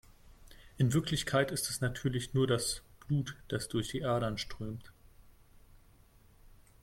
[0.77, 4.91] In Wirklichkeit ist es natürlich nur das Blut, das durch die Adern strömt.